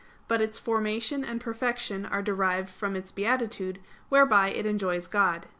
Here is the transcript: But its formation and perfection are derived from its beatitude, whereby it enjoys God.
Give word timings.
But 0.27 0.41
its 0.41 0.57
formation 0.57 1.23
and 1.23 1.39
perfection 1.39 2.07
are 2.07 2.23
derived 2.23 2.71
from 2.71 2.95
its 2.95 3.11
beatitude, 3.11 3.77
whereby 4.09 4.49
it 4.49 4.65
enjoys 4.65 5.05
God. 5.05 5.45